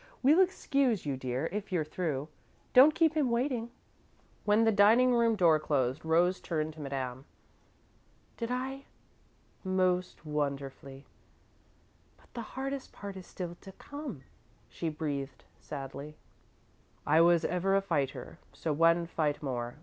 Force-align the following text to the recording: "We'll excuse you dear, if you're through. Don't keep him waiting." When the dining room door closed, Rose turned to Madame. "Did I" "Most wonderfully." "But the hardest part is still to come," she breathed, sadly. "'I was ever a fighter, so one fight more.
"We'll 0.23 0.39
excuse 0.41 1.05
you 1.05 1.15
dear, 1.15 1.45
if 1.51 1.71
you're 1.71 1.85
through. 1.85 2.27
Don't 2.73 2.95
keep 2.95 3.13
him 3.13 3.29
waiting." 3.29 3.69
When 4.45 4.63
the 4.63 4.71
dining 4.71 5.13
room 5.13 5.35
door 5.35 5.59
closed, 5.59 6.03
Rose 6.03 6.39
turned 6.41 6.73
to 6.73 6.79
Madame. 6.81 7.25
"Did 8.35 8.49
I" 8.49 8.85
"Most 9.79 10.25
wonderfully." 10.25 11.05
"But 12.17 12.33
the 12.33 12.41
hardest 12.57 12.91
part 12.91 13.15
is 13.15 13.27
still 13.27 13.57
to 13.61 13.73
come," 13.73 14.23
she 14.69 14.89
breathed, 14.89 15.43
sadly. 15.59 16.17
"'I 17.05 17.21
was 17.21 17.45
ever 17.45 17.75
a 17.75 17.81
fighter, 17.83 18.39
so 18.53 18.73
one 18.73 19.05
fight 19.05 19.43
more. 19.43 19.75